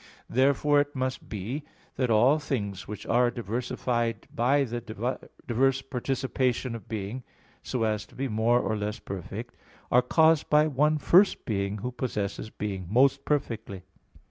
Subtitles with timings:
[0.31, 1.63] Therefore it must be
[1.95, 4.81] that all things which are diversified by the
[5.45, 7.21] diverse participation of being,
[7.61, 9.53] so as to be more or less perfect,
[9.91, 13.83] are caused by one First Being, Who possesses being most perfectly.